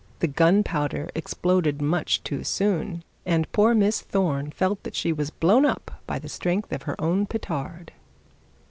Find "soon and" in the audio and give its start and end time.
2.43-3.51